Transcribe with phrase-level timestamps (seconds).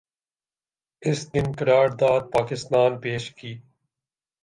[1.01, 3.53] اس دن قرارداد پاکستان پیش کی